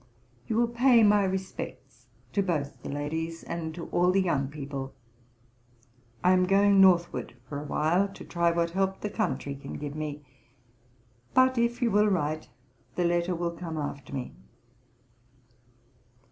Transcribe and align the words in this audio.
You 0.47 0.55
will 0.55 0.67
pay 0.67 1.03
my 1.03 1.23
respects 1.25 2.07
to 2.33 2.41
both 2.41 2.81
the 2.81 2.89
ladies, 2.89 3.43
and 3.43 3.71
to 3.75 3.85
all 3.91 4.09
the 4.11 4.19
young 4.19 4.47
people. 4.47 4.95
I 6.23 6.31
am 6.31 6.47
going 6.47 6.81
Northward 6.81 7.35
for 7.47 7.59
a 7.61 7.67
while, 7.67 8.07
to 8.13 8.25
try 8.25 8.49
what 8.49 8.71
help 8.71 9.01
the 9.01 9.11
country 9.11 9.53
can 9.53 9.73
give 9.77 9.93
me; 9.93 10.25
but, 11.35 11.59
if 11.59 11.83
you 11.83 11.91
will 11.91 12.07
write, 12.07 12.49
the 12.95 13.05
letter 13.05 13.35
will 13.35 13.51
come 13.51 13.77
after 13.77 14.11
me.' 14.11 14.33